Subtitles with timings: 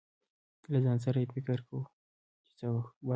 [0.71, 1.77] له ځان سره يې فکر کو،
[2.45, 3.07] چې څه ورکړم.